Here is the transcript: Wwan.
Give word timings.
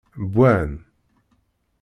Wwan. 0.35 0.71